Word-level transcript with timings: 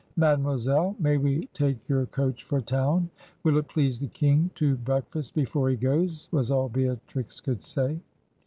Mademoiselle, 0.25 0.95
may 0.99 1.15
we 1.17 1.45
take 1.53 1.77
your 1.87 2.07
coach 2.07 2.43
for 2.45 2.59
town?'' 2.59 3.07
Will 3.43 3.57
it 3.59 3.67
please 3.67 3.99
the 3.99 4.07
king 4.07 4.49
to 4.55 4.75
break 4.77 5.05
fast 5.11 5.35
before 5.35 5.69
he 5.69 5.75
goes?' 5.75 6.27
was 6.31 6.49
all 6.49 6.69
Beatrix 6.69 7.39
could 7.39 7.61
say. 7.61 7.99